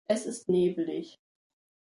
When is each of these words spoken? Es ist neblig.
Es 0.07 0.25
ist 0.25 0.49
neblig. 0.49 1.19